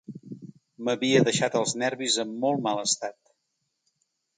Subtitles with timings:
[0.87, 3.23] M'havia deixat els nervis en molt mal estat